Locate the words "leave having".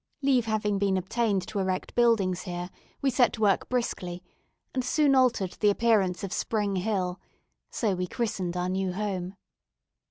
0.23-0.79